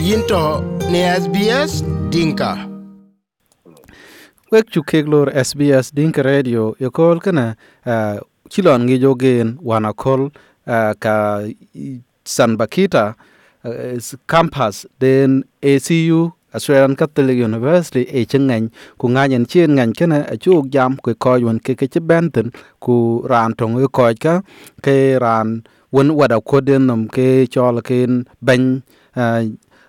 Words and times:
yinto 0.00 0.64
ne 0.90 1.00
SBS 1.20 1.84
Dinka. 2.08 2.56
wek 4.52 4.70
chukek 4.72 5.04
lor 5.06 5.28
SBS 5.28 5.92
Dinka 5.92 6.22
Radio 6.22 6.74
yokol 6.80 7.20
kana 7.20 7.54
uh, 7.86 8.16
chilon 8.48 8.88
ngi 8.88 8.96
jogen 8.98 9.58
wanakol 9.62 10.32
uh, 10.66 10.92
ka 10.98 11.44
San 12.24 12.56
Bakita 12.56 13.14
uh, 13.64 14.00
campus 14.26 14.86
den 14.98 15.44
ACU 15.62 16.32
Australian 16.54 16.96
Catholic 16.96 17.36
University 17.36 18.08
e 18.08 18.24
chengan 18.24 18.72
ku 18.96 19.06
nganyen 19.12 19.44
chien 19.44 19.76
ngan 19.76 19.92
kana 19.92 20.24
achuk 20.32 20.72
jam 20.72 20.96
ku 20.96 21.12
koyun 21.14 21.60
ke 21.60 21.76
ke 21.76 21.86
chibenten 21.92 22.56
ku 22.80 23.20
ran 23.28 23.52
tong 23.52 23.76
e 23.76 23.86
ko 23.92 24.08
ka 24.16 24.40
ke 24.80 25.20
ran 25.20 25.60
won 25.92 26.08
wada 26.16 26.40
ko 26.40 26.64
den 26.64 26.88
nom 26.88 27.04
ke 27.04 27.44
chol 27.52 27.84
ken 27.84 28.24
ban 28.40 28.80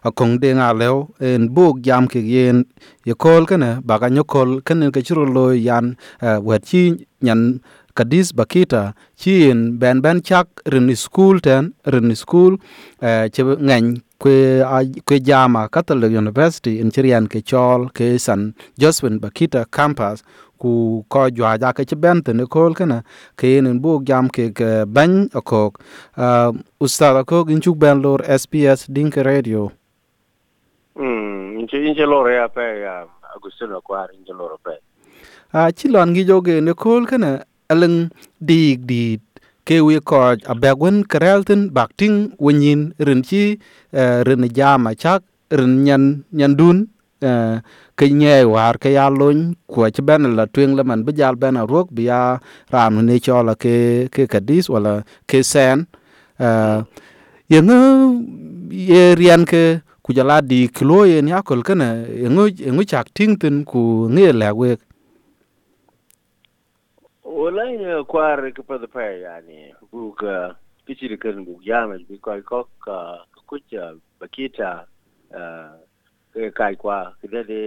akong 0.03 0.41
de 0.41 0.49
nga 0.57 0.73
lew 0.73 1.07
en 1.19 1.49
buk 1.53 1.81
jam 1.85 2.07
ke 2.07 2.19
yen. 2.19 2.65
Ye 3.05 3.13
kol 3.13 3.45
kene 3.45 3.81
baga 3.85 4.09
nyokol 4.09 4.61
kene 4.65 4.91
ke 4.91 5.01
chiro 5.05 5.25
lo 5.25 5.51
yan 5.53 5.95
uh, 6.21 6.39
wet 6.41 6.65
chi 6.65 6.83
nyan 7.21 7.61
kadis 7.93 8.33
bakita. 8.33 8.93
Chi 9.17 9.49
en 9.49 9.77
ben 9.77 10.01
ben 10.01 10.21
chak 10.21 10.47
rin 10.65 10.89
school 10.95 11.39
ten 11.39 11.73
rin 11.85 12.15
school 12.15 12.57
uh, 13.01 13.25
che 13.29 13.41
ngany 13.43 14.01
kwe 14.21 14.61
a 14.61 14.85
kwe 15.05 15.19
jama 15.19 15.69
Catholic 15.69 16.11
University 16.11 16.79
in 16.79 16.91
Chirian 16.91 17.27
ke 17.29 17.41
chol 17.41 17.89
ke 17.93 18.19
San 18.19 18.53
Josephine 18.77 19.19
Bakita 19.19 19.65
campus. 19.71 20.23
Ku 20.61 21.03
ko 21.09 21.25
jwa 21.29 21.57
ja 21.57 21.73
ke 21.73 21.85
ben 21.97 22.21
ten 22.21 22.45
kol 22.45 22.73
kana 22.73 23.03
ke 23.35 23.57
en 23.57 23.79
buk 23.81 24.05
jam 24.05 24.29
ke 24.29 24.49
eh, 24.49 24.53
ke 24.53 24.69
ban 24.85 25.29
akok 25.33 25.81
uh, 26.17 26.53
ustad 26.79 27.17
akok 27.17 27.49
in 27.49 27.61
chuk 27.61 27.77
ben 27.77 28.01
lor 28.01 28.21
SPS 28.21 28.85
Dinka 28.85 29.23
Radio. 29.23 29.80
Mm, 30.95 31.59
inche 31.59 31.77
inche 31.87 32.05
loro 32.05 32.29
ya 32.29 32.47
pe 32.49 32.81
ya 32.81 33.05
Agustino 33.35 33.81
kwa 33.81 34.09
inche 34.13 34.33
loro 34.33 34.57
pe. 34.63 34.75
a 35.53 35.71
chilon 35.71 36.13
gi 36.15 36.23
joge 36.23 36.61
ne 36.63 36.73
kol 36.73 37.03
kana 37.05 37.43
aleng 37.71 38.09
dig 38.39 38.85
di 38.87 39.19
ke 39.67 39.79
wi 39.83 39.99
ko 39.99 40.35
a 40.51 40.53
begwen 40.55 41.03
krelten 41.11 41.61
bakting 41.75 42.31
wenyin 42.39 42.91
rin 42.99 43.21
ci 43.23 43.59
e, 43.91 44.03
rin 44.27 44.43
jama 44.57 44.95
chak 44.95 45.21
rin 45.51 45.83
nyan 45.83 46.23
nyandun 46.31 46.87
e, 47.19 47.31
ke 48.01 48.07
nye 48.09 48.41
war 48.47 48.77
ke 48.81 48.89
ya 48.97 49.05
lon 49.13 49.53
ko 49.67 49.85
ci 49.95 50.01
ben 50.01 50.23
la 50.37 50.45
twen 50.53 50.71
la 50.77 50.83
man 50.83 51.03
bijal 51.05 51.35
ben 51.35 51.57
a 51.61 51.63
rok 51.67 51.87
bi 51.91 52.03
ya 52.09 52.39
ram 52.73 53.03
ne 53.05 53.19
chola 53.19 53.53
ke 53.55 54.07
ke 54.09 54.23
kadis 54.31 54.65
wala 54.73 55.03
ke 55.29 55.43
sen 55.43 55.85
eh, 56.39 56.79
yengu 57.51 57.77
ye 58.71 59.13
rian 59.19 59.43
ke 59.45 59.83
ku 60.11 60.15
jala 60.15 60.41
di 60.41 60.67
kilo 60.67 61.07
yen 61.07 61.27
yakol 61.27 61.63
kana 61.63 62.03
yengu 62.03 62.51
yengu 62.51 62.83
chak 62.83 63.07
ting 63.15 63.39
tin 63.39 63.63
ku 63.63 64.11
nge 64.11 64.35
la 64.35 64.51
we 64.51 64.75
Wala 67.23 67.63
ya 67.71 68.03
uh, 68.03 68.03
kwar 68.03 68.43
ke 68.51 68.59
pa 68.59 68.75
de 68.75 68.87
pe 68.91 69.23
yani 69.23 69.71
ka 70.19 70.51
uh, 70.51 70.51
kichi 70.83 71.07
de 71.07 71.15
kan 71.15 71.47
buk 71.47 71.63
yama 71.63 71.95
bi 71.95 72.19
ko 72.19 72.35
ko 72.43 72.59
uh, 72.59 72.67
ka 72.83 73.23
kucha 73.47 73.95
bakita 74.19 74.83
ke 76.35 76.51
kai 76.51 76.75
kwa 76.75 77.15
kide 77.23 77.47
de 77.47 77.61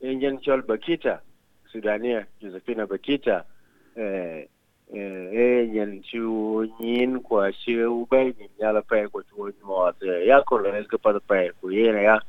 injen 0.00 0.40
chol 0.40 0.64
bakita, 0.64 1.20
Sudania 1.68 2.24
Josephina 2.40 2.88
Bakita 2.88 3.44
eh 4.00 4.48
eh 4.92 5.66
nyen 5.72 6.02
chu 6.02 6.66
nyin 6.80 7.20
kwa 7.22 7.52
shi 7.52 7.76
ube 7.84 8.34
ni 8.38 8.48
yala 8.60 8.82
pe 8.82 9.06
ko 9.12 9.22
chu 9.22 9.52
mo 9.64 9.92
te 10.00 10.26
ya 10.26 10.42
ko 10.42 10.58
le 10.58 10.84
ke 10.84 10.98
pa 10.98 11.12
pe 11.28 11.50
ku 11.60 11.70
ye 11.70 11.92
ya 11.92 12.20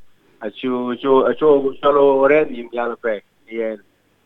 a 0.42 0.50
chu 0.52 0.96
chu 0.96 1.24
a 1.26 1.34
chu 1.36 1.76
cholo 1.82 2.28
re 2.28 2.46
ni 2.46 2.68
yala 2.72 2.96
pe 2.98 3.22
ye 3.48 3.78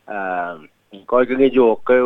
um 0.08 0.70
ko 1.08 1.25
ge 1.25 1.36
ge 1.36 1.50
jo 1.53 1.75
ke 1.86 1.98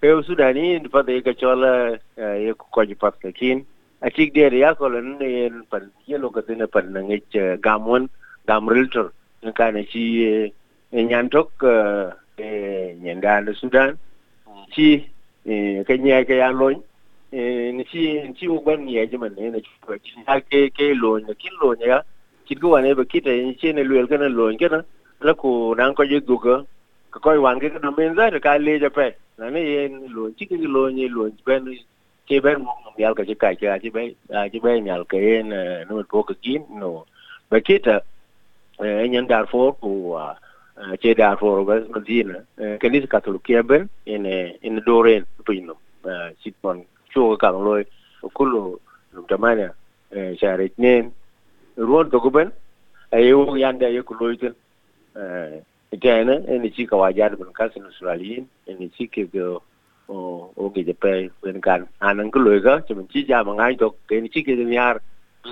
ke 0.00 0.08
Sudani 0.26 0.80
pa 0.90 1.02
de 1.02 1.20
ke 1.22 1.36
chola 1.38 1.98
ye 2.16 2.54
ko 2.54 2.84
ji 2.84 2.94
pa 2.94 3.10
ke 3.12 3.32
kin 3.32 3.66
a 4.02 4.10
chi 4.10 4.30
de 4.30 4.58
ya 4.58 4.74
ko 4.74 4.88
le 4.88 5.00
ne 5.02 5.28
yen 5.28 5.64
pan 5.70 5.92
ye 6.06 6.18
lo 6.18 6.30
ke 6.30 6.42
ne 6.48 6.66
pan 6.66 6.88
ngi 6.92 7.20
gamon 7.60 8.08
gam 8.48 8.68
riltor 8.68 9.12
ka 9.54 9.70
ne 9.70 9.84
chi 9.84 10.52
nyan 10.92 11.28
tok 11.30 11.52
eh 12.38 12.96
nyan 12.96 13.20
da 13.20 13.40
Sudan 13.54 13.98
chi 14.72 15.04
ke 15.44 15.98
nye 15.98 16.24
ke 16.24 16.36
ya 16.36 16.50
loñ 16.52 16.80
ni 17.76 17.84
chi 17.84 18.32
chi 18.36 18.46
u 18.46 18.60
ban 18.60 18.88
ye 18.88 19.06
je 19.06 19.16
man 19.16 19.34
ne 19.36 19.60
chu 19.60 19.96
chi 20.04 20.22
ha 20.26 20.40
ke 20.40 20.70
ke 20.76 20.94
loñ 20.94 21.26
ne 21.26 21.34
kin 21.34 21.52
loñ 21.62 21.80
ya 21.80 22.02
chi 22.46 22.54
go 22.54 22.70
wane 22.70 22.94
ba 22.94 23.04
kita 23.04 23.30
ni 23.30 23.54
chi 23.54 23.72
ne 23.72 23.82
luel 23.82 24.06
kana 24.06 24.28
loñ 24.28 24.58
kana 24.58 24.84
la 25.20 25.32
ko 25.34 25.74
nan 25.74 25.94
ko 25.94 26.04
je 26.04 26.20
duga 26.20 26.64
ko 27.10 27.18
ko 27.20 27.40
wan 27.40 27.60
ke 27.60 27.72
na 27.82 27.90
men 27.90 28.14
za 28.14 28.30
ka 28.40 28.58
le 28.58 28.78
je 28.78 28.88
pe 28.88 29.08
na 29.38 29.50
ne 29.50 29.60
ye 29.60 29.88
loñ 30.16 30.32
chi 30.36 30.46
ke 30.46 30.56
loñ 30.56 30.98
ye 30.98 31.08
loñ 31.08 31.32
ben 31.46 31.64
ke 32.28 32.40
ben 32.40 32.58
mo 32.62 32.72
mo 32.84 32.92
yal 32.98 33.14
ka 33.14 33.24
je 33.24 33.34
ka 33.34 33.52
ja 33.60 33.78
ji 33.78 33.90
be 33.90 34.14
a 34.28 34.48
ji 34.48 34.60
be 34.60 34.80
nyal 34.80 35.04
ke 35.04 35.16
en 35.16 35.48
no 35.88 36.02
ko 36.04 36.22
ke 36.22 36.34
kin 36.42 36.62
no 36.80 37.06
ba 37.50 37.60
kita 37.60 38.00
eh 38.84 39.08
nyan 39.08 39.26
dar 39.26 39.46
fo 39.46 39.72
ko 39.72 39.90
ce 41.00 41.14
da 41.14 41.36
foro 41.36 41.64
ga 41.64 41.80
kanis 41.92 42.26
kanisa 42.80 43.06
katolikia 43.06 43.62
ben 43.62 43.88
in 44.06 44.26
in 44.62 44.82
doren 44.86 45.24
pino 45.46 45.76
sitpon 46.42 46.84
chuo 47.12 47.36
ka 47.36 47.50
loy 47.50 47.84
kullu 48.22 48.32
kulo 48.34 48.80
lumtamania 49.14 49.74
share 50.40 50.70
nen 50.78 51.12
ruon 51.76 52.10
to 52.10 52.20
guben 52.20 52.52
ayo 53.12 53.56
yanda 53.56 53.88
ye 53.88 54.02
kulo 54.02 54.32
iten 54.32 54.54
itena 55.92 56.34
ene 56.48 56.70
chi 56.70 56.86
ka 56.86 56.96
wajar 56.96 57.36
ben 57.36 57.52
kasin 57.52 57.84
australian 57.84 58.46
ene 58.66 58.88
chi 58.96 59.06
ke 59.06 59.24
go 59.32 59.62
o 60.08 60.52
o 60.56 60.70
ge 60.74 60.84
de 60.84 60.94
pe 60.94 61.30
ben 61.42 61.60
kan 61.60 61.88
anan 62.00 62.30
kulo 62.30 62.60
ga 62.60 62.80
che 62.82 62.94
ben 62.94 63.06
chi 63.08 63.24
ja 63.24 63.44
ma 63.44 63.52
ngai 63.54 63.76
to 63.76 63.94
ke 64.08 64.20
ni 64.20 64.28
chi 64.28 64.42
ke 64.42 64.56
ni 64.56 64.74
yar 64.74 65.00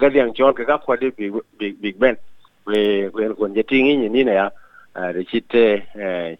ga 0.00 0.08
diang 0.08 0.32
chon 0.34 0.54
ka 0.54 0.64
ka 0.64 0.78
kwa 0.78 0.96
de 0.96 1.10
big 1.58 1.80
big 1.80 1.98
ben 1.98 2.16
we 2.66 3.08
we 3.12 3.34
kon 3.34 3.54
je 3.54 3.62
tingi 3.62 3.96
ni 3.96 4.08
ni 4.08 4.24
na 4.24 4.32
ya 4.32 4.50
da 4.94 5.22
chite 5.30 5.86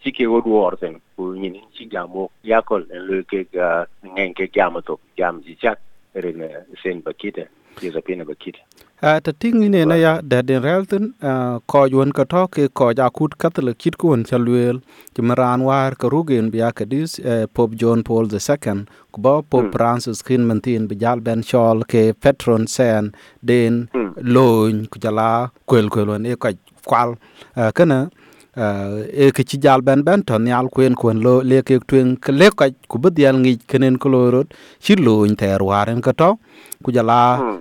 chike 0.02 0.26
wo 0.26 0.40
duor 0.40 0.76
ten 0.80 1.00
ku 1.16 1.34
nyin 1.34 1.56
chi 1.74 1.84
gamo 1.86 2.30
yakol 2.44 2.82
en 2.90 3.06
lo 3.08 3.22
ke 3.22 3.46
ga 3.52 3.86
ngen 4.02 4.34
ke 4.34 4.50
gamo 4.54 4.80
to 4.80 4.98
gam 5.16 5.42
ji 5.46 5.54
chak 5.62 5.78
ren 6.14 6.42
sen 6.82 7.02
bakita 7.02 7.44
ye 7.82 7.90
zapina 7.90 8.24
bakita 8.24 8.58
a 9.00 9.20
ta 9.20 9.32
ting 9.38 9.60
ne 9.70 9.84
na 9.84 9.94
ya 9.94 10.12
da 10.20 10.42
den 10.42 10.62
relten 10.62 11.14
ko 11.70 11.84
yon 11.86 12.10
ka 12.10 12.24
to 12.24 12.42
ke 12.54 12.66
ko 12.74 12.90
ja 12.98 13.06
kut 13.10 13.38
katle 13.38 13.72
kit 13.78 13.96
kun 13.96 14.24
chalwel 14.24 14.82
ti 15.14 15.22
maran 15.22 15.62
war 15.68 15.94
ka 15.94 16.08
rugen 16.14 16.50
biya 16.50 16.74
ka 16.74 16.84
dis 16.84 17.20
pop 17.54 17.70
john 17.80 18.02
paul 18.02 18.26
ii 18.26 18.74
ku 19.12 19.18
ba 19.20 19.42
pop 19.50 19.70
francis 19.72 20.22
kin 20.22 20.42
mantin 20.48 20.88
bi 20.90 20.96
jal 21.02 21.20
ben 21.20 21.42
chol 21.50 21.86
ke 21.92 22.02
petron 22.22 22.66
sen 22.66 23.12
den 23.48 23.86
loñ 24.34 24.88
ku 24.90 24.98
jala 24.98 25.50
kwel 25.68 25.86
kwel 25.88 26.18
ne 26.18 26.34
ka 26.34 26.50
kwal. 26.88 27.10
Kana 27.54 28.10
e 28.58 29.30
ke 29.36 29.42
ci 29.46 29.56
jal 29.64 29.80
ben 29.86 30.02
ben 30.02 30.22
ton 30.28 30.46
yal 30.46 30.66
kwen 30.74 30.94
kwen 31.00 31.22
lo 31.22 31.34
le 31.50 31.62
ke 31.62 31.78
twen 31.86 32.16
ke 32.16 32.32
le 32.34 32.50
ka 32.50 32.66
ku 32.90 32.98
bud 32.98 33.18
yal 33.24 33.36
ngi 33.38 33.54
kenen 33.70 33.98
ko 34.02 34.08
lorot 34.14 34.48
ci 34.80 34.96
loñ 34.96 35.36
ter 35.38 35.62
waren 35.62 36.00
ka 36.02 36.12
to. 36.12 36.30
Ku 36.82 36.92
jala 36.92 37.20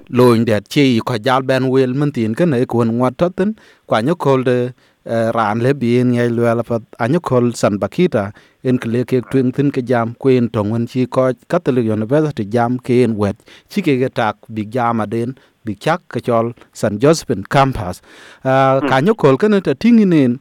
loñ 0.10 0.46
det 0.50 0.70
ci 0.74 1.00
ko 1.06 1.18
jal 1.18 1.42
ben 1.50 1.70
wel 1.70 1.94
men 1.94 2.12
tin 2.12 2.34
ke 2.34 2.46
ne 2.46 2.66
ko 2.66 2.84
ngot 2.84 3.18
toten 3.18 3.56
kwa 3.88 4.02
nyo 4.02 4.16
kol 4.16 4.44
de 4.44 4.58
ran 5.38 5.60
le 5.66 5.72
bien 5.74 6.12
ngai 6.14 6.30
lo 6.38 6.44
la 6.60 6.64
pat 6.70 6.82
anyo 7.00 7.20
kol 7.30 7.54
san 7.54 7.78
bakita 7.82 8.24
en 8.64 8.78
ke 8.82 8.88
le 8.94 9.06
ke 9.10 9.22
twen 9.32 9.52
tin 9.56 9.70
ke 9.76 9.82
jam 9.90 10.16
kwen 10.22 10.50
tong 10.50 10.72
wen 10.74 10.88
ci 10.92 11.06
ko 11.06 11.32
catholic 11.48 11.86
university 11.98 12.44
jam 12.46 12.80
ke 12.86 13.04
en 13.06 13.14
wet. 13.22 13.38
Ci 13.70 13.82
ke 13.86 13.94
ga 14.02 14.10
tak 14.10 14.36
big 14.50 14.68
jama 14.76 15.06
den 15.06 15.38
big 15.66 15.80
chak 15.80 16.02
ke 16.10 16.20
chol 16.28 16.54
san 16.74 16.98
josephine 17.00 17.44
campus. 17.54 18.02
Ka 18.44 18.98
nyo 19.02 19.14
kol 19.14 19.38
ke 19.38 19.48
ne 19.48 19.62
ta 19.62 19.74
tinginen 19.74 20.40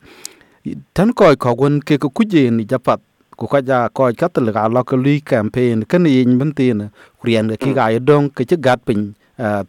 tan 0.94 1.12
koy 1.12 1.36
ko 1.36 1.54
gon 1.54 1.78
ke 1.80 1.98
ko 1.98 2.08
kuje 2.10 2.50
ni 2.50 2.64
japat 2.64 3.00
ku 3.36 3.46
ka 3.46 3.60
ja 3.60 3.88
koy 3.92 4.16
katal 4.16 4.48
ga 4.50 4.66
lo 4.68 4.82
ko 4.82 4.96
lui 4.96 5.20
campaign 5.20 5.84
kan 5.84 6.06
yin 6.06 6.38
ban 6.38 6.50
tin 6.56 6.90
ga 7.22 7.56
ki 7.62 7.70
ga 7.76 7.92
dong 8.00 8.32
ke 8.32 8.42
ci 8.48 8.56
gat 8.56 8.80
pin 8.86 9.14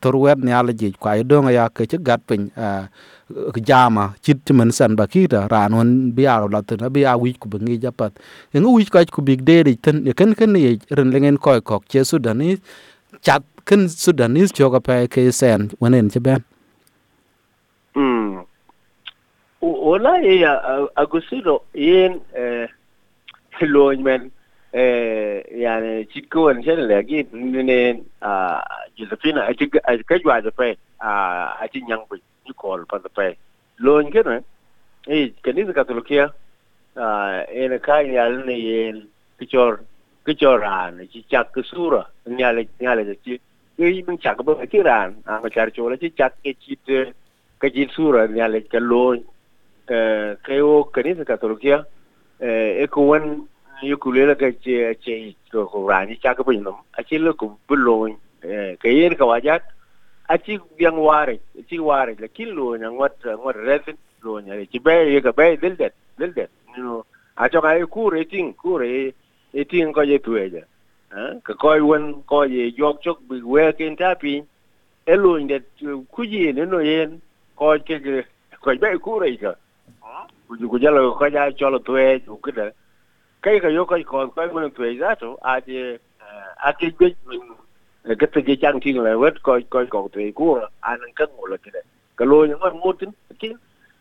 tor 0.02 0.16
wet 0.16 0.40
ni 0.40 0.52
ala 0.56 0.72
ji 0.74 0.96
kwa 0.96 1.20
dong 1.24 1.52
ya 1.52 1.68
ke 1.70 1.84
ci 1.86 1.98
gat 2.00 2.24
pin 2.28 2.50
jama 3.68 4.16
chit 4.24 4.40
man 4.56 4.72
san 4.72 4.96
ba 4.96 5.06
ki 5.06 5.28
ta 5.28 5.46
ran 5.52 5.76
won 5.76 5.90
bi 6.16 6.24
a 6.24 6.48
la 6.48 6.62
tin 6.64 6.80
bi 6.90 7.04
a 7.04 7.14
wi 7.20 7.36
ku 7.36 7.52
ngi 7.52 7.78
japat 7.84 8.16
en 8.56 8.64
wi 8.64 8.88
ka 8.88 9.04
ku 9.06 9.22
big 9.22 9.44
de 9.44 9.64
ri 9.68 9.76
tan 9.76 10.08
kan 10.16 10.32
kan 10.34 10.56
ni 10.56 10.80
ren 10.96 11.12
lengen 11.12 11.38
koy 11.38 11.60
ko 11.60 11.84
che 11.92 12.08
sudani 12.08 12.56
chat 13.22 13.44
kan 13.68 13.92
sudanis 13.92 14.56
choga 14.56 14.80
pa 14.80 15.04
ke 15.12 15.28
sen 15.32 15.68
wonen 15.84 16.08
ci 16.08 16.20
ben 16.24 16.40
mm 17.96 18.47
wala 19.62 20.22
e 20.22 20.40
ye 20.40 20.52
agusino 20.96 21.62
yen 21.74 22.22
eh 22.34 22.68
loñ 23.62 24.02
men 24.04 24.32
eh 24.74 25.42
yani 25.52 26.06
chikko 26.14 26.44
wan 26.46 26.62
chen 26.64 26.88
le 26.88 27.04
gi 27.04 27.26
ne 27.32 28.04
a 28.22 28.62
josephine 28.96 29.40
a 29.40 29.54
ka 30.04 30.16
jwa 30.20 30.42
da 30.42 30.52
pe, 30.52 30.78
a 31.00 31.58
a 31.62 31.68
chi 31.68 31.82
yang 31.88 32.06
pi 32.10 32.22
ni 32.46 32.54
kol 32.54 32.86
pa 32.86 32.98
da 32.98 33.10
pe. 33.10 33.36
Lo 33.80 34.00
ni 34.02 34.12
ke 34.12 34.20
eh? 34.20 34.24
na 34.24 34.42
e 35.08 35.34
kanisa 35.42 35.74
katolikia 35.74 36.32
a 36.96 37.46
ene 37.50 37.80
kai 37.80 38.14
yal 38.14 38.46
ne 38.46 38.54
yen 38.54 39.08
kichor 39.40 39.80
kichor 40.26 40.64
an 40.64 41.08
chi 41.12 41.26
chak 41.30 41.56
sura 41.64 42.06
nyale 42.28 42.68
nyale 42.80 43.18
chi 43.24 43.40
e 43.78 44.04
min 44.08 44.18
chak 44.20 44.44
ba 44.44 44.54
kiran 44.68 45.16
a 45.26 45.40
ma 45.42 45.50
char 45.50 45.72
chola 45.72 45.98
chi 45.98 46.14
chak 46.14 46.34
ke 46.44 46.54
chi 46.60 46.78
ke 46.86 47.70
chi 47.74 47.88
sura 47.96 48.28
nyale 48.28 48.62
ke 48.68 48.80
lo 48.80 49.16
eh 49.90 50.38
creo 50.44 50.84
kanisa 50.84 51.24
katolikia 51.26 51.86
eh 52.40 52.84
e 52.84 52.88
ko 52.88 53.02
wan 53.08 53.48
yu 53.82 53.98
kulela 53.98 54.36
ke 54.36 54.58
che 54.60 54.98
che 55.00 55.36
ko 55.52 55.66
ko 55.66 55.88
ran 55.88 56.08
chi 56.08 56.20
chak 56.20 56.44
ba 56.44 56.52
ni 56.52 56.64
a 56.98 57.04
chi 57.04 57.18
lo 57.18 57.34
ku 57.34 57.58
bu 57.68 57.76
lo 57.76 58.08
yer 58.84 59.16
ka 59.16 59.26
wajat, 59.26 59.64
a 60.30 60.38
chi 60.38 60.60
yang 60.78 60.98
ware 60.98 61.40
chi 61.68 61.78
ware, 61.78 62.16
la 62.20 62.28
kilo 62.28 62.72
lo 62.72 62.78
nya 62.78 62.90
ngot 62.90 63.26
ngot 63.26 63.56
resin 63.56 63.98
lo 64.22 64.40
nya 64.40 64.56
chi 64.66 64.80
be 64.80 65.14
ye 65.14 65.22
ka 65.22 65.32
be 65.32 65.58
dildet 65.58 65.94
dildet 66.18 66.18
dil 66.18 66.34
det. 66.34 66.50
No 66.78 67.06
a 67.36 67.50
cho 67.50 67.62
ka 67.62 67.74
ku 67.86 68.10
re 68.10 68.26
ting 68.26 68.54
ku 68.54 68.78
re 68.78 69.14
e 69.54 69.66
ting 69.66 69.94
ko 69.94 70.02
ye 70.02 70.20
tu 70.20 70.36
ye 70.36 70.64
eh, 71.12 71.40
ka 71.44 71.54
ko 71.54 71.78
wen, 71.86 72.24
ko 72.26 72.44
ye 72.44 72.74
yok 72.76 73.02
chok 73.02 73.20
bi 73.28 73.42
we 73.42 73.72
ken 73.74 73.96
ta 73.96 74.16
pi 74.16 74.44
e 75.06 75.16
lo 75.16 75.38
nya 75.38 75.60
ku 76.12 76.26
ji 76.26 76.52
ne 76.52 76.66
no 76.66 76.80
yen, 76.80 77.22
ko 77.56 77.78
ke 77.80 78.00
ke 78.00 78.26
ko 78.60 78.76
be 78.76 78.98
ku 79.00 79.20
re 79.20 79.38
ka 79.38 79.56
ku 80.48 80.56
ju 80.56 80.70
ko 80.70 80.78
ja 81.30 81.52
cho 81.58 81.70
lo 81.70 81.80
tu 81.80 81.96
e 81.96 82.20
ku 82.20 82.38
ke 82.38 82.72
kai 83.42 83.60
ka 83.60 83.68
yo 83.68 83.86
ko 83.86 83.96
ko 84.06 84.28
ko 84.28 84.48
mun 84.54 84.72
tu 84.72 84.84
e 84.84 84.98
za 84.98 85.16
to 85.16 85.38
a 85.42 85.60
je 85.60 85.98
a 86.58 86.72
ke 86.72 86.88
cái 87.00 87.16
tự 87.30 87.38
à, 88.04 88.14
à, 88.14 88.28
à, 88.38 88.42
cái 88.46 88.58
trang 88.62 88.80
thiên 88.80 89.00
là 89.00 89.16
vết 89.16 89.44
coi 89.44 89.62
coi 89.70 89.86
cầu 89.86 90.10
thủy 90.14 90.32
của 90.36 90.68
anh 90.80 91.00
ăn 91.02 91.14
cân 91.16 91.30
một 91.38 91.46
lần 91.48 91.60
cái 91.64 91.84
cái 92.18 92.28
lôi 92.28 92.48
những 92.48 92.60
con 92.60 92.80
mua 92.80 92.94
tính 92.94 93.10
cái 93.40 93.52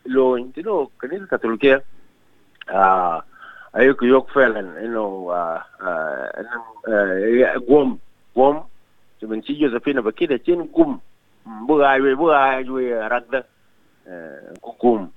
lôi 0.03 0.43
tính 0.55 0.65
nó 0.65 0.85
cái 0.99 1.09
này 1.09 1.19
cái 1.29 1.37
tụi 1.37 1.57
kia. 1.57 1.77
À 2.65 3.21
ấy 3.71 3.93
cái 3.97 4.09
yok 4.09 4.27
phèn 4.35 4.53
anh 4.53 4.93
know 4.93 5.29
à 5.29 5.65
à 5.79 7.55
gom 7.67 7.97
gom 8.35 8.55
thì 9.21 9.27
mình 9.27 9.41
chỉ 9.43 9.57
cho 9.61 9.79
phim 9.83 9.95
là 9.95 10.01
cái 10.15 10.27
đấy 10.27 10.39
trên 10.45 10.67
gum 10.73 10.97
ừ, 11.45 11.51
bữa 11.67 11.83
ai 11.83 11.99
về, 11.99 12.15
bữa 12.15 12.33
ai 12.33 12.63
về 12.63 13.07
rắc 13.09 13.29
đó. 13.29 13.39
Gum 14.79 15.07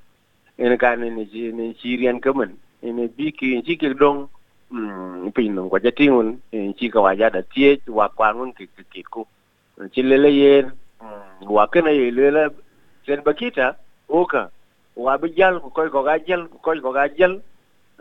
ene 0.60 0.76
kan 0.76 1.02
ene 1.02 1.24
ene 1.32 1.74
chirian 1.80 2.20
kemen. 2.20 2.56
Ene 2.82 3.08
biki 3.16 3.62
chỉ 3.66 3.76
cái 3.76 3.90
dong 4.00 4.26
mm, 4.70 5.30
pin 5.34 5.54
nong 5.54 5.68
kwaja 5.70 5.90
tingun 5.90 6.36
eh, 6.52 6.60
ene 6.60 6.72
chika 6.72 7.00
waja 7.00 7.30
da 7.30 7.40
tie 7.54 7.76
wa 7.86 8.08
kwangun 8.08 8.52
ki 8.52 8.66
ki 8.92 9.02
ku. 9.10 9.26
Chilele 9.92 10.28
yen 10.28 10.70
mm, 11.00 11.48
wa 11.48 11.66
kana 11.66 11.90
ye 11.90 12.10
lele 12.10 12.48
sen 13.06 13.20
bakita 13.24 13.74
oka 14.08 14.50
wa 14.96 15.16
bijal 15.18 15.60
ko 15.60 15.70
koy 15.70 15.88
ko 15.88 16.02
ga 16.02 16.18
jal 16.18 16.48
ko 16.48 16.74
ko 16.82 16.92
ga 16.92 17.08
jal 17.08 17.40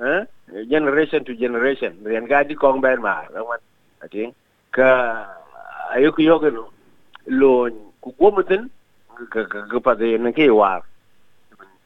eh 0.02 0.26
generation 0.70 1.24
to 1.24 1.34
generation. 1.36 1.96
Ren 2.04 2.28
ga 2.28 2.44
di 2.44 2.56
kong 2.56 2.82
ben 2.82 3.02
ma 3.02 3.24
rawan 3.34 3.60
ating 4.04 4.34
ka 4.72 4.90
ayuk 5.96 6.20
yogeno 6.20 6.28
yoga 6.28 6.50
lo 7.28 7.70
ku 8.02 8.12
ko 8.20 8.32
muten 8.32 8.70
ka 9.30 9.48
ka 9.48 9.80
pa 9.80 9.96
de 9.96 10.18
ne 10.18 10.32
ke 10.32 10.52
war 10.52 10.84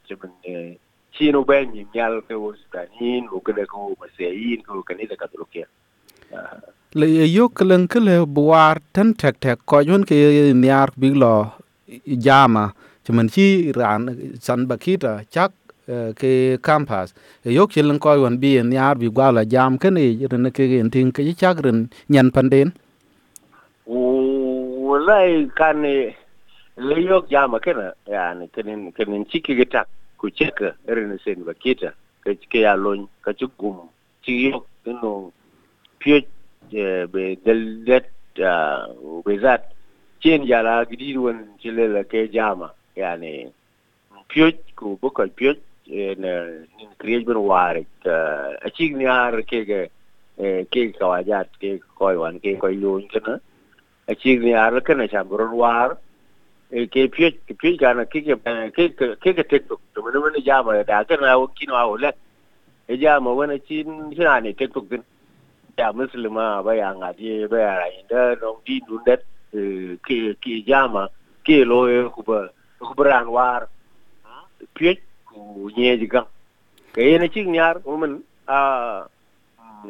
chimen 0.06 0.76
chino 1.12 1.44
ben 1.44 1.70
ni 1.72 1.86
nyal 1.94 2.20
ke 2.28 2.34
wo 2.34 2.52
sudanin 2.60 3.28
o 3.32 3.40
kele 3.40 3.66
ko 3.66 3.94
masein 4.00 4.62
ko 4.62 4.82
kanisa 4.82 5.16
katolikia 5.16 5.66
le 6.94 7.06
yo 7.36 7.48
kelen 7.48 7.88
kele 7.88 8.14
buar 8.26 8.78
tan 8.92 9.14
tek 9.14 9.40
tek 9.40 9.66
ko 9.66 9.80
yun 9.80 10.04
ke 10.04 10.16
niar 10.54 10.88
biglo 11.00 11.34
jama 12.28 12.72
chimen 13.04 13.28
chi 13.34 13.72
ran 13.72 14.08
san 14.40 14.66
bakita 14.66 15.12
chak 15.30 15.52
ke 16.16 16.56
campus. 16.62 17.12
Yo 17.44 17.66
kelen 17.66 18.00
ko 18.00 18.14
yon 18.16 18.38
bi 18.40 18.56
niar 18.62 18.96
bi 18.96 19.08
gwala 19.08 19.44
jam 19.44 19.76
ken 19.78 19.98
e 19.98 20.26
ren 20.26 20.50
ke 20.50 20.64
gen 20.68 20.90
tin 20.90 21.12
ke 21.12 21.22
chak 21.36 21.60
ren 21.64 21.90
nyan 22.08 22.32
panden 22.32 22.72
wallahi 23.84 25.50
kan 25.54 25.84
le 26.76 27.00
yok 27.00 27.28
jama 27.30 27.58
kena 27.60 27.94
yani 28.06 28.48
kenen 28.48 28.92
kenen 28.92 29.24
chiki 29.24 29.54
geta 29.56 29.84
ku 30.18 30.30
cheka 30.30 30.74
irin 30.88 31.18
sen 31.24 31.44
bakita 31.44 31.92
ka 32.24 32.34
ke 32.50 32.58
ya 32.58 32.74
lon 32.74 33.08
ka 33.22 33.32
ci 33.32 33.46
gum 33.58 33.88
ci 34.22 34.50
yok 34.50 34.66
no 34.86 35.32
pio 35.98 36.20
be 37.12 37.36
deldet 37.44 38.10
be 39.24 39.38
zat 39.38 39.62
cien 40.20 40.46
jala 40.46 40.84
gidi 40.84 41.16
won 41.16 41.38
ci 41.60 41.70
la 41.70 42.02
ke 42.02 42.28
jama 42.32 42.72
yani 42.96 43.52
pio 44.28 44.50
ku 44.74 44.98
bokal 45.00 45.30
pio 45.30 45.54
na 45.86 46.32
nin 46.76 46.90
kriej 46.98 47.24
ben 47.24 47.36
ware 47.36 47.86
a 48.66 48.70
ci 48.70 48.90
ni 48.94 49.06
ar 49.06 49.42
ke 49.42 49.64
ke 49.64 49.90
ke 50.72 50.80
kawajat 50.98 51.48
ke 51.60 51.78
koy 51.98 52.16
wan 52.16 52.40
ke 52.40 52.58
koy 52.58 52.74
lon 52.74 53.06
kana 53.08 53.38
a 54.08 54.14
ci 54.14 54.36
ni 54.38 54.54
ar 54.54 54.80
kana 54.80 55.06
chambron 55.06 55.52
war 55.52 55.98
ke 56.74 57.06
pio 57.14 57.30
ke 57.46 57.54
pio 57.54 57.76
kana 57.78 58.04
ke 58.04 58.20
ke 58.26 58.34
ke 58.74 58.84
ke 59.22 59.30
ke 59.38 59.42
tiktok 59.48 59.80
to 59.94 60.02
mun 60.02 60.14
mun 60.20 60.34
jama 60.44 60.82
da 60.84 61.04
kana 61.04 61.38
wo 61.38 61.46
kino 61.54 61.74
awo 61.74 61.94
let 62.00 62.16
e 62.88 62.96
jama 62.98 63.30
wani 63.34 63.58
cin 63.68 63.86
suna 64.16 64.40
ne 64.40 64.52
tiktok 64.52 64.88
din 64.90 65.02
ya 65.78 65.92
musulma 65.92 66.62
ba 66.66 66.74
ya 66.74 66.90
ngadi 66.94 67.46
ba 67.46 67.58
ya 67.58 67.72
rayin 67.78 68.06
da 68.10 68.34
non 68.42 68.56
di 68.66 68.80
dun 68.86 69.02
dat 69.06 69.22
ke 70.02 70.34
ke 70.42 70.52
jama 70.66 71.06
ke 71.46 71.62
lo 71.64 71.86
ku 72.10 72.22
ba 72.26 72.50
ku 72.82 72.94
bran 72.98 73.28
war 73.30 73.68
pio 74.74 74.94
ku 75.30 75.70
nye 75.76 75.94
jiga 75.98 76.26
ke 76.92 77.02
yana 77.14 77.28
cin 77.30 77.52
nyar 77.54 77.78
mun 77.86 78.18
a 78.50 79.06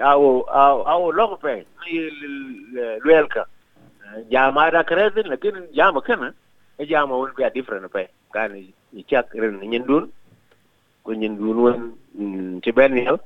awo 0.00 0.44
awo 0.92 1.12
long 1.16 1.36
pe 1.40 1.64
lwelka 3.04 3.48
jama 4.30 4.70
da 4.70 4.82
kredin 4.84 5.28
lakin 5.32 5.64
jama 5.72 6.00
kana 6.04 6.34
e 6.78 6.86
jama 6.86 7.14
won 7.16 7.30
be 7.36 7.50
different 7.54 7.86
pe 7.92 8.06
kan 8.34 8.54
i 8.56 9.02
chak 9.10 9.34
ren 9.34 9.60
nyen 9.60 9.86
dun 9.86 10.04
ko 11.04 11.12
nyen 11.12 11.36
dun 11.38 11.58
won 11.64 12.60
ti 12.62 12.72
ben 12.72 12.96
yo 12.96 13.16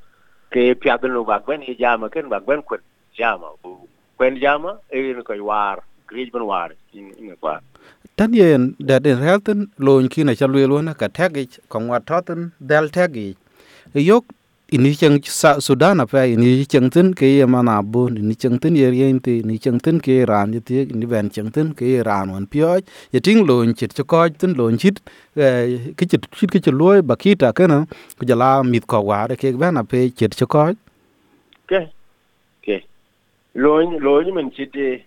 ke 0.53 0.75
pya 0.81 0.99
ben 1.03 1.13
no 1.13 1.25
bak 1.25 1.47
ben 1.47 1.63
jama 1.79 2.09
ken 2.09 2.29
bak 2.29 2.47
ben 2.47 2.63
kun 2.63 2.81
jama 3.19 3.49
bu 3.63 3.77
kwen 4.19 4.41
jama 4.45 4.79
e 4.91 5.13
ni 5.19 5.23
ko 5.23 5.35
war 5.51 5.79
krij 6.09 6.31
ben 6.33 6.45
war 6.51 6.71
in 6.93 7.37
kwa 7.41 7.61
tan 8.17 8.33
yen 8.41 8.75
da 8.89 8.99
den 8.99 9.19
helten 9.27 9.61
loñ 9.87 10.09
kina 10.13 10.35
chalwe 10.39 10.67
lona 10.73 10.95
ka 10.95 11.09
tagi 11.09 11.45
kon 11.69 11.89
wa 11.91 11.99
toten 12.09 12.41
del 12.61 12.87
tagi 12.97 13.29
yok 13.95 14.25
ini 14.69 14.93
chang 14.93 15.17
sa 15.25 15.61
sudan 15.65 15.97
apa 16.05 16.29
ini 16.29 16.61
chang 16.69 16.91
tin 16.93 17.15
ke 17.17 17.25
ye 17.25 17.47
mana 17.49 17.81
bu 17.83 18.09
ini 18.13 18.37
chang 18.37 18.59
tin 18.61 18.77
yer 18.77 18.93
yen 18.93 19.19
ti 19.19 19.41
ini 19.41 19.57
chang 19.59 19.81
tin 19.81 19.97
ke 19.99 20.29
ran 20.29 20.53
ti 20.61 20.85
ini 20.85 21.07
ben 21.09 21.31
chang 21.31 21.49
tin 21.51 21.73
ke 21.73 22.05
ran 22.05 22.29
wan 22.29 22.45
pyo 22.47 22.77
ye 23.11 23.21
ting 23.21 23.47
loñ 23.49 23.73
chit 23.73 23.95
cho 23.97 24.05
ko 24.05 24.29
tin 24.29 24.53
loñ 24.61 24.77
chit 24.77 25.01
eh, 25.41 25.95
ke 25.97 26.05
eh, 26.05 26.09
eh, 26.13 26.21
chit 26.21 26.53
chit 26.53 26.53
ke 26.53 26.73
loy 26.81 27.01
bakita 27.01 27.55
kana 27.57 27.87
ku 28.19 28.27
jala 28.29 28.63
mit 28.63 28.87
ko 28.87 29.01
wa 29.01 29.25
re 29.25 29.37
ke 29.41 29.57
ben 29.57 29.79
ape 29.81 30.13
chit 30.13 30.37
cho 30.37 30.47
ko 30.47 30.75
ke 31.67 31.81
ke. 32.61 32.85
Loñ 33.57 33.97
loñ 34.05 34.35
men 34.35 34.51
chit 34.53 34.69
de 34.77 35.01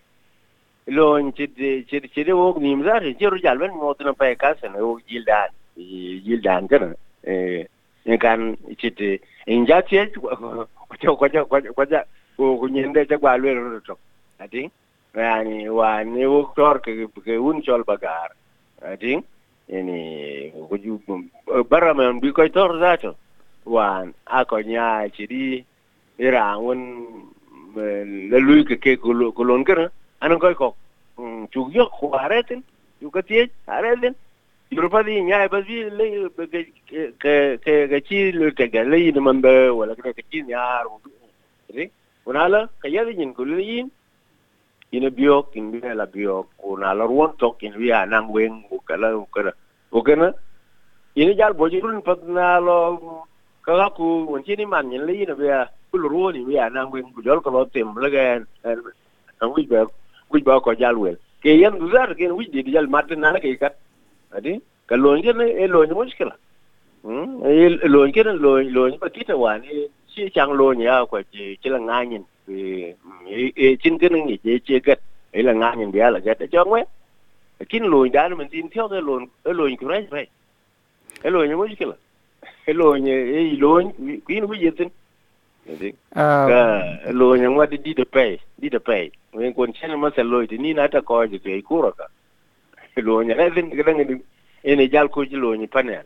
loñ 0.90 1.34
chit 1.38 1.54
de 1.56 1.86
chit 1.86 2.10
chit 2.16 2.26
de 2.26 2.34
wo 2.34 2.58
nim 2.58 2.82
za 2.82 2.98
re 2.98 3.14
jeru 3.14 3.38
jal 3.38 3.60
ben 3.62 3.70
mo 3.78 3.94
tin 3.94 4.10
pa 4.18 4.34
ka 4.34 4.56
sen 4.62 4.74
e 4.74 4.82
wo 4.82 4.98
jildan 5.06 5.54
jildan 5.78 6.66
kana 6.68 6.96
eh 7.30 7.68
en 8.12 8.58
chiti 8.78 8.96
chit 8.96 9.22
in 9.48 9.66
ja 9.66 9.82
tie 9.82 10.08
ko 10.12 10.28
kwa 10.98 10.98
ko 10.98 11.16
ko 11.16 11.86
ja 11.86 12.04
ko 12.38 12.58
ko 12.58 13.38
lwe 13.38 13.54
ro 13.54 13.98
ati? 14.40 14.70
Yani 15.16 15.70
wa 15.70 16.04
ni 16.04 16.26
wo 16.26 16.46
ke 16.54 17.08
ke 17.26 17.38
un 17.38 17.62
chol 17.62 17.84
bagar 17.84 18.32
ati? 18.82 19.20
Yani, 19.70 20.52
kuju 20.70 21.00
ju 21.08 21.64
bara 21.70 21.94
man 21.94 22.20
bi 22.20 22.32
ko 22.32 22.48
tor 22.50 22.80
zato 22.80 23.16
wan 23.66 24.14
a 24.26 24.44
chidi 25.10 25.64
ira, 26.20 26.58
un 26.58 27.32
le 27.76 28.40
lui 28.40 28.66
ke 28.66 28.76
ke 28.76 28.98
ko 28.98 29.44
lon 29.44 29.64
kana 29.64 29.92
anan 30.22 30.40
koy 30.40 30.54
ko 30.56 30.76
mm, 31.18 31.48
chugyo 31.52 31.88
kwaretin 31.88 32.64
ko 33.02 33.22
aretin 33.68 34.16
yu 34.72 34.90
ka 34.90 35.04
tie 35.04 35.04
aretin 35.04 35.04
Europa 35.04 35.04
di 35.04 35.22
nya 35.22 35.48
ba 35.50 35.62
bi 35.62 35.84
le 35.90 36.30
ke 36.40 37.14
ke 37.20 37.88
ke 37.90 38.02
chi 38.08 38.32
le 38.32 38.52
ke 38.52 38.70
ga 38.70 38.84
le 38.84 39.12
ni 39.12 39.20
man 39.20 39.42
ba 39.42 39.74
wala 39.74 39.96
ke 39.96 40.14
ke 40.14 40.24
chi 40.32 40.42
nya 40.44 40.84
ru 40.84 41.00
ri 41.74 41.92
unala 42.26 42.70
ka 42.80 42.88
ya 42.88 43.04
di 43.04 43.16
nyin 43.16 43.34
ko 43.34 43.44
le 43.44 43.62
yin 43.62 43.92
ina 44.92 45.10
bio 45.10 45.44
kin 45.44 45.72
bi 45.72 45.80
la 45.82 46.06
bio 46.06 46.48
una 46.64 46.94
la 46.94 47.06
ruon 47.06 47.36
to 47.38 47.52
kin 47.60 47.74
wi 47.76 47.92
anang 47.92 48.30
wen 48.32 48.64
bu 48.70 48.80
kala 48.86 49.16
u 49.18 49.26
kala 49.34 49.52
o 49.92 50.02
kana 50.02 50.34
ina 51.16 51.34
jal 51.36 51.54
bo 51.54 51.70
jirun 51.70 52.02
pat 52.02 52.24
na 52.24 52.60
lo 52.60 53.00
ka 53.62 53.76
ga 53.76 53.90
ku 53.90 54.26
won 54.32 54.44
chi 54.44 54.56
ni 54.56 54.66
man 54.66 54.88
nyin 54.90 55.06
le 55.06 55.14
ina 55.14 55.36
be 55.36 55.52
ku 55.92 55.98
ku 64.32 64.38
ko 64.38 64.38
ku 64.38 64.38
ko 64.38 64.38
adi? 64.38 64.62
Ka 64.88 64.96
lo 64.96 65.18
nge 65.18 65.34
ne 65.34 65.46
e 65.64 65.68
lo 65.68 65.84
ni 65.86 65.94
mushkila 65.94 66.36
mm 67.04 67.44
e 67.46 67.88
lo 67.88 68.08
nge 68.08 68.24
ne 68.24 68.34
lo 68.34 68.62
lo 68.62 68.88
ni 68.88 68.98
ba 68.98 69.10
kita 69.10 69.38
wani 69.38 69.68
shi 70.08 70.30
chang 70.30 70.52
lo 70.54 70.74
ni 70.74 70.84
ya 70.84 71.06
kwa 71.06 71.24
ji 71.24 71.58
ji 71.64 71.70
la 71.70 71.80
nganyin 71.80 72.24
e 72.48 72.96
e 73.56 73.78
chin 73.78 73.98
ke 73.98 74.10
ni 74.10 74.40
je 74.44 74.60
je 74.60 74.80
gat 74.80 75.00
e 75.32 75.42
la 75.42 75.54
nganyin 75.54 75.92
dia 75.92 76.10
la 76.10 76.20
gat. 76.20 76.40
Cho 76.52 76.66
ngwe 76.66 76.86
kin 77.70 77.84
lo 77.84 78.08
da 78.08 78.30
man 78.30 78.50
tin 78.50 78.70
theo 78.70 78.88
ke 78.88 79.00
lo 79.02 79.20
e 79.46 79.54
lo 79.54 79.68
ni 79.68 79.78
krai 79.78 80.08
rai. 80.12 80.28
E 81.24 81.30
lo 81.30 81.46
ni 81.46 81.54
mushkila 81.54 81.96
e 82.66 82.74
lo 82.74 82.94
ni 82.96 83.12
e 83.12 83.58
lo 83.58 83.80
ni 83.80 84.22
kuin 84.22 84.46
wi 84.46 84.58
yitin 84.58 84.90
adi? 85.70 85.94
Ah, 86.16 86.48
ka 86.48 87.12
lo 87.12 87.36
nya 87.36 87.50
ngwa 87.50 87.68
di 87.68 87.78
di 87.78 87.94
de 87.94 88.06
pay 88.06 88.40
di 88.60 88.70
de 88.70 88.80
pay 88.80 89.12
wen 89.34 89.54
kon 89.54 89.74
chen 89.74 90.00
ma 90.00 90.10
se 90.12 90.24
lo 90.24 90.46
ti 90.46 90.58
ni 90.58 90.74
na 90.74 90.88
ta 90.88 91.02
ko 91.02 91.28
ji 91.28 91.40
pe 91.40 91.62
ku 91.62 91.82
ro 91.82 91.92
ka 91.92 92.08
lo 93.00 93.24
nya 93.24 93.36
na 93.36 93.48
din 93.48 93.72
ga 93.72 93.94
ngi 93.96 94.20
ene 94.64 94.90
jal 94.92 95.08
ko 95.08 95.24
ji 95.24 95.36
lo 95.40 95.56
ni 95.56 95.68
panel. 95.68 96.04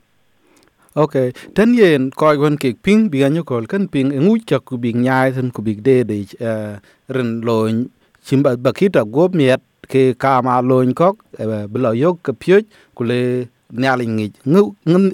Okay 0.96 1.34
tan 1.52 1.74
yen 1.76 2.12
ko 2.12 2.32
won 2.40 2.56
ke 2.56 2.72
ping 2.72 3.10
bi 3.12 3.20
ganyo 3.26 3.44
kol 3.44 3.66
kan 3.68 3.88
ping 3.92 4.14
ngu 4.14 4.40
chak 4.46 4.64
ku 4.64 4.78
bi 4.78 4.94
nyaay 4.94 5.34
tan 5.36 5.52
ku 5.52 5.60
bi 5.66 5.76
de 5.76 6.04
de 6.08 6.24
eh, 6.40 6.80
ren 7.12 7.42
loñ 7.44 7.90
chimba 8.24 8.56
bakita 8.56 9.04
gob 9.04 9.36
miet 9.36 9.60
ke 9.92 10.16
kama 10.16 10.62
loñ 10.62 10.94
kok 10.96 11.20
bilo 11.68 11.92
yok 11.92 12.24
ke 12.24 12.32
pyoj 12.32 12.64
ku 12.96 13.04
le 13.04 13.52
nyali 13.76 14.06
ngi 14.08 14.28
ngu 14.48 14.62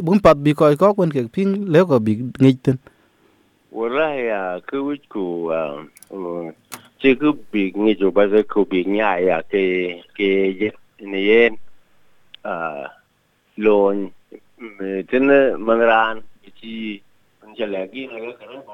bum 0.05 0.19
pat 0.21 0.37
bi 0.37 0.53
ko 0.53 0.69
ko 0.77 0.93
won 0.97 1.09
ke 1.09 1.25
ping 1.33 1.65
le 1.73 1.79
ko 1.89 1.97
bi 1.97 2.13
ngi 2.41 2.53
tan 2.61 2.77
wala 3.71 4.13
ya 4.13 4.59
ku 4.69 4.77
wi 4.87 4.95
ku 5.09 5.49
che 7.01 7.09
ku 7.17 7.33
bi 7.51 7.73
ngi 7.73 7.93
jo 7.99 8.11
ba 8.11 8.29
ze 8.29 8.43
ku 8.43 8.69
bi 8.69 8.85
nya 8.85 9.17
ya 9.17 9.41
ke 9.49 9.63
ke 10.13 10.29
in 11.01 11.11
the 11.11 11.45
end, 11.45 11.57
uh, 12.45 12.87
loan, 13.57 14.11
ni 14.57 15.03
tin 15.09 15.27
man 15.57 15.79
ran 15.79 16.23
ci 16.59 17.01
njala 17.49 17.87
gi 17.91 18.07
na 18.07 18.19
ga 18.19 18.31
kara 18.39 18.61
ba 18.67 18.73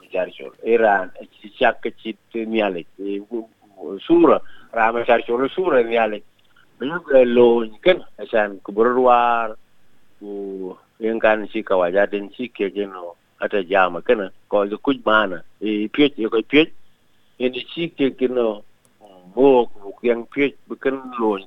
ni 0.00 0.08
jar 0.12 0.28
shor 0.32 0.52
iran. 0.64 1.10
Ci 1.40 1.48
chak 1.58 1.84
ci 2.00 2.16
ni 2.32 2.84
sura 4.06 4.40
rama 4.72 5.04
jar 5.04 5.20
shor 5.26 5.48
sura 5.54 5.82
ni 5.82 5.96
ale 5.96 6.22
bilang 6.80 7.04
lo 7.36 7.64
ni 7.64 7.78
kan 7.84 7.98
asan 8.18 8.60
ku 8.64 8.72
ku 8.72 10.76
yen 10.98 11.20
kan 11.20 11.48
ci 11.48 11.62
kawaja 11.62 12.08
din 12.08 12.30
ci 12.32 12.48
ke 12.48 12.72
geno 12.72 13.16
ata 13.40 13.62
jama 13.62 14.00
kana 14.00 14.32
ko 14.48 14.64
ga 14.64 14.76
kuj 14.76 15.04
mana 15.04 15.44
e 15.60 15.88
piet 15.88 16.16
e 16.16 16.28
ko 16.28 16.40
piet 16.42 16.72
en 17.38 17.52
ci 17.52 17.92
ke 17.92 18.16
geno 18.16 18.64
mo 19.34 19.66
ku 19.66 19.92
yang 20.02 20.26
piet 20.36 20.52
bukan 20.68 20.94
lo 21.20 21.36
ni 21.38 21.44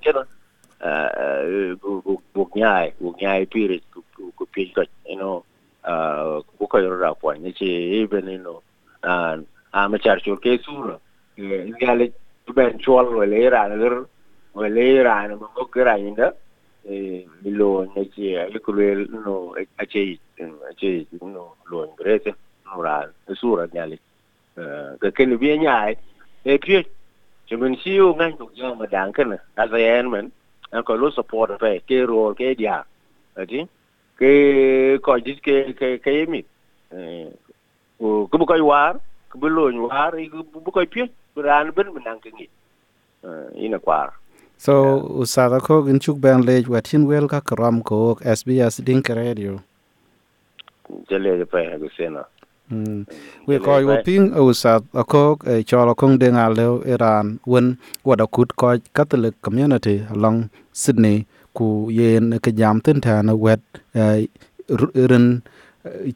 buộc 1.82 2.22
buộc 2.34 2.58
nhai 2.58 2.92
buộc 3.00 3.16
nhai 3.18 3.46
phía 3.52 3.78
ku 3.94 4.02
buộc 4.38 4.50
phía 4.54 4.66
cái 4.76 4.86
you 5.06 5.16
know. 5.16 5.42
Buộc 6.60 6.70
cái 6.70 6.82
rồi 6.82 6.98
ra 6.98 7.10
như 7.24 7.40
thế 7.44 7.52
ci 7.56 8.00
even 8.00 8.26
you 8.26 8.38
know 8.44 8.60
an 9.02 9.44
a 9.72 9.88
ma 9.88 9.98
char 10.04 10.18
chur 10.24 10.40
ke 10.42 10.58
sura 10.64 10.98
bên 11.38 11.72
ben 12.56 12.78
rồi 12.86 13.28
lấy 13.28 13.50
ra 13.50 13.68
rồi 14.54 14.70
lấy 14.70 14.98
ra 15.04 15.28
nó 15.28 15.36
mo 15.36 15.48
cái 15.72 15.84
ra 15.84 15.94
inda 15.94 16.24
đó. 16.24 16.32
Lo 17.44 17.86
ne 17.96 18.04
ci 18.16 18.36
e 18.36 18.60
ku 18.64 18.74
le 18.74 18.96
no 19.10 19.54
a 19.76 19.86
ce 19.86 20.18
a 20.38 20.72
ce 20.78 21.06
no 21.22 21.56
lo 21.66 21.88
thế 22.06 22.32
no 22.66 22.82
ra 22.84 23.08
sura 23.36 23.66
nyale 23.72 23.96
cái 25.02 25.12
ken 25.16 25.38
bi 25.38 25.58
nyai 25.58 25.96
e 26.44 26.58
piet 26.58 26.86
ci 27.50 27.56
men 27.58 27.76
si 27.84 27.98
u 28.00 28.14
ngan 28.14 28.38
ku 28.38 28.50
jo 28.56 28.76
ma 28.76 28.86
dang 28.86 29.12
kana 29.12 29.38
as 29.58 29.72
a 29.74 29.80
en 29.98 30.10
men 30.14 30.32
an 30.72 30.84
ko 30.84 30.94
lo 31.02 31.10
support 31.10 31.58
pe 31.60 31.80
ke 31.90 32.06
ro 32.06 32.30
ke 32.40 32.54
dia 32.62 32.78
ati 33.42 33.66
ke 34.22 34.32
ko 35.02 35.18
dis 35.20 35.40
ke 35.42 35.74
ke 35.80 35.98
ke 36.06 36.16
mi 36.30 36.42
eh 36.94 37.28
ku 37.98 38.38
bu 38.40 38.46
ko 38.46 38.62
war 38.72 39.02
ku 39.34 39.42
bu 39.42 39.50
lo 39.50 39.68
war 39.90 40.12
ku 40.14 40.46
bu 40.62 40.72
ko 40.72 40.86
piet 40.86 41.10
ran 41.36 41.72
ben 41.76 41.94
men 41.94 42.04
nang 42.06 42.22
ke 42.22 42.30
ngi 42.38 42.48
ina 43.66 43.80
kwar 43.80 44.14
so 44.58 45.02
usada 45.26 45.60
ko 45.60 45.82
gin 45.90 46.00
chuk 46.00 46.22
ben 46.22 46.46
le 46.46 46.62
watin 46.70 47.10
wel 47.10 47.28
ka 47.28 47.42
kram 47.42 47.82
ko 47.82 48.20
SBS 48.22 48.84
Dink 48.86 49.10
Radio. 49.10 49.60
Jale 51.10 51.46
pe 51.46 51.66
ga 51.82 51.90
sena 51.98 52.24
Mm. 52.24 52.39
We 53.48 53.58
ko 53.60 53.80
yo 53.82 53.98
ping 54.06 54.30
usat 54.38 54.84
akok 54.94 55.48
e 55.48 55.64
cholo 55.64 55.96
kong 55.96 56.20
de 56.22 56.30
ngalo 56.30 56.86
Iran 56.86 57.40
wen 57.46 57.78
wada 58.06 58.28
kut 58.28 58.56
ko 58.56 58.78
Catholic 58.94 59.42
community 59.42 60.06
along 60.14 60.50
Sydney 60.74 61.26
ku 61.58 61.90
yen 61.90 62.38
ke 62.40 62.52
jam 62.54 62.82
tin 62.82 63.02
ta 63.02 63.22
na 63.22 63.34
wet 63.34 63.62
ren 65.12 65.42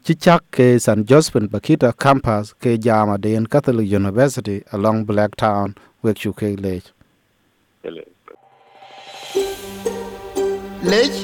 chichak 0.04 0.42
ke 0.54 0.78
San 0.78 1.04
Joseph 1.04 1.50
Bakita 1.50 1.90
campus 1.98 2.54
ke 2.62 2.78
jama 2.78 3.18
den 3.18 3.46
Catholic 3.46 3.90
University 3.90 4.62
along 4.72 5.06
Blacktown 5.06 5.74
wek 6.02 6.16
chu 6.22 6.32
ke 6.32 6.54
jale 6.54 6.82
lech 10.84 11.16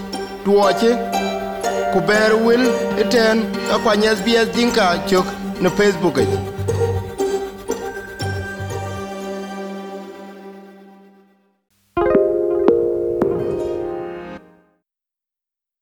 tuoche 0.45 1.20
ku 1.93 2.01
ber 2.01 2.33
wil 2.47 2.63
iten 3.03 3.37
akwany 3.75 4.07
SBS 4.17 4.49
Dinka 4.55 4.87
chok 5.11 5.27
ne 5.61 5.69
Facebook 5.79 6.17